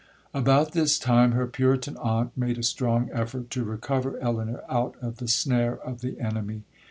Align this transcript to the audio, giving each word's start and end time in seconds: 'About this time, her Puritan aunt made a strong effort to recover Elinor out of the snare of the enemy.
'About 0.33 0.71
this 0.71 0.97
time, 0.97 1.33
her 1.33 1.45
Puritan 1.45 1.95
aunt 1.97 2.35
made 2.35 2.57
a 2.57 2.63
strong 2.63 3.11
effort 3.13 3.51
to 3.51 3.63
recover 3.63 4.17
Elinor 4.17 4.61
out 4.67 4.95
of 4.99 5.17
the 5.17 5.27
snare 5.27 5.77
of 5.77 6.01
the 6.01 6.19
enemy. 6.19 6.63